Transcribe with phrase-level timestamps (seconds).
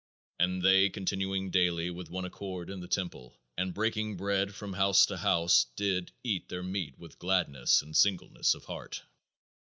[0.39, 5.05] "And they, continuing daily with one accord in the temple, and breaking bread from house
[5.05, 9.03] to house, did eat their meat with gladness and singleness of heart."